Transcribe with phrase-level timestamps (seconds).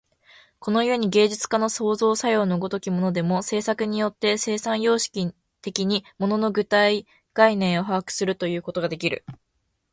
[0.59, 5.31] この故に芸術家の創造作用の如きものでも、制作によって生産様式
[5.61, 9.23] 的に物の具体概念を把握するということができる。